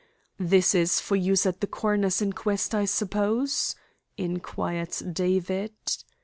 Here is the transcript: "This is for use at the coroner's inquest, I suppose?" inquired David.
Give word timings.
"This 0.39 0.73
is 0.73 0.99
for 0.99 1.15
use 1.15 1.45
at 1.45 1.61
the 1.61 1.67
coroner's 1.67 2.23
inquest, 2.23 2.73
I 2.73 2.85
suppose?" 2.85 3.75
inquired 4.17 4.95
David. 5.13 5.73